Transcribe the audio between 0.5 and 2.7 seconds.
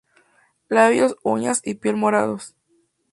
Labios, uñas y piel morados.